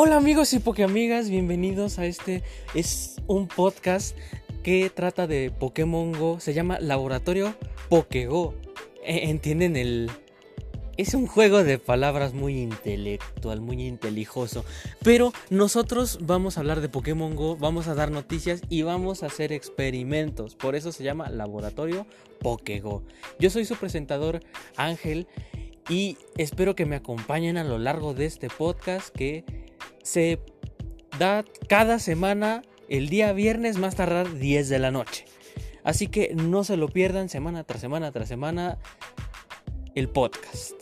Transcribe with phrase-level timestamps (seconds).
[0.00, 4.16] Hola amigos y pokeamigas, bienvenidos a este es un podcast
[4.62, 7.56] que trata de Pokémon Go, se llama Laboratorio
[7.88, 8.54] Pokego.
[9.02, 10.08] E, ¿Entienden el
[10.96, 14.64] es un juego de palabras muy intelectual, muy intelijoso.
[15.02, 19.26] Pero nosotros vamos a hablar de Pokémon Go, vamos a dar noticias y vamos a
[19.26, 20.54] hacer experimentos.
[20.54, 22.06] Por eso se llama Laboratorio
[22.38, 23.02] Pokego.
[23.40, 24.44] Yo soy su presentador
[24.76, 25.26] Ángel
[25.88, 29.44] y espero que me acompañen a lo largo de este podcast que
[30.08, 30.40] se
[31.18, 35.26] da cada semana el día viernes más tardar 10 de la noche.
[35.84, 38.78] Así que no se lo pierdan semana tras semana tras semana
[39.94, 40.72] el podcast.